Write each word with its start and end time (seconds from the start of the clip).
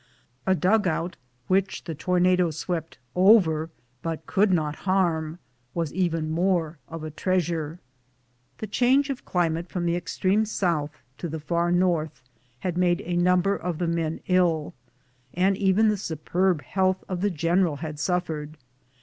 A 0.47 0.55
dug 0.55 0.87
out, 0.87 1.15
which 1.47 1.83
the 1.83 1.93
tornado 1.93 2.49
swept 2.49 2.97
over, 3.15 3.69
but 4.01 4.25
could 4.25 4.51
not 4.51 4.77
harm, 4.87 5.37
was 5.75 5.93
even 5.93 6.31
more 6.31 6.79
of 6.87 7.03
a 7.03 7.11
treasure. 7.11 7.79
The 8.57 8.65
change 8.65 9.11
of 9.11 9.25
climate 9.25 9.69
from 9.69 9.85
the 9.85 9.95
extreme 9.95 10.43
south 10.45 10.89
to 11.19 11.29
the 11.29 11.39
far 11.39 11.71
north 11.71 12.23
had 12.61 12.79
made 12.79 13.01
a 13.05 13.15
number 13.15 13.57
A 13.57 13.59
BLIZZARD. 13.59 13.63
lU 13.63 13.69
of 13.69 13.77
the 13.91 13.95
men 13.95 14.19
ill, 14.27 14.73
and 15.35 15.55
even 15.55 15.87
the 15.87 15.97
superb 15.97 16.63
health 16.63 17.03
of 17.07 17.21
the 17.21 17.29
gen 17.29 17.61
eral 17.63 17.77
had 17.77 17.99
suffered. 17.99 18.57